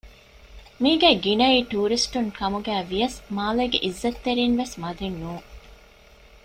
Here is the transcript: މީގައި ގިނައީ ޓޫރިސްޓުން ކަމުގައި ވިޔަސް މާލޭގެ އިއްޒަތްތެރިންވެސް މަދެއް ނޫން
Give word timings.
މީގައި 0.81 1.17
ގިނައީ 1.23 1.57
ޓޫރިސްޓުން 1.71 2.31
ކަމުގައި 2.37 2.83
ވިޔަސް 2.89 3.19
މާލޭގެ 3.37 3.77
އިއްޒަތްތެރިންވެސް 3.83 4.75
މަދެއް 4.81 5.17
ނޫން 5.21 5.47